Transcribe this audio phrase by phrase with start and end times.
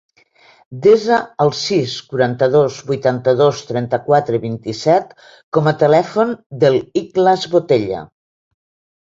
[0.83, 5.13] Desa el sis, quaranta-dos, vuitanta-dos, trenta-quatre, vint-i-set
[5.59, 6.35] com a telèfon
[6.65, 8.03] de l'Ikhlas Botella.